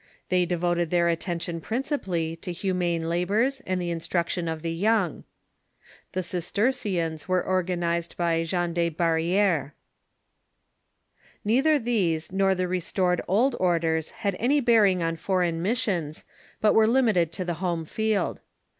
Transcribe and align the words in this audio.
They 0.29 0.47
devoted 0.47 0.89
their 0.89 1.09
attention 1.09 1.61
principal 1.61 2.13
ly 2.13 2.35
to 2.41 2.51
humane 2.51 3.07
labors 3.07 3.61
and 3.67 3.79
the 3.79 3.91
instruction 3.91 4.47
of 4.47 4.63
the 4.63 4.73
young. 4.73 5.25
The 6.13 6.23
Cistercians 6.23 7.27
were 7.27 7.41
reorganized 7.43 8.17
by 8.17 8.41
Jean 8.43 8.73
de 8.73 8.89
Barriere. 8.89 9.75
Neither 11.45 11.77
these 11.77 12.31
nor 12.31 12.55
the 12.55 12.67
restored 12.67 13.21
old 13.27 13.55
orders 13.59 14.13
liad 14.23 14.35
any 14.39 14.59
bearing 14.59 15.03
on 15.03 15.17
foreign 15.17 15.61
missions, 15.61 16.23
but 16.61 16.73
were 16.73 16.87
limited 16.87 17.31
to 17.33 17.45
the 17.45 17.53
home 17.61 17.85
field. 17.85 18.41